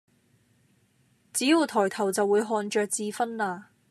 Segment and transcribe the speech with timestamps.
[1.31, 3.69] 只要抬頭就會看著智勳啦！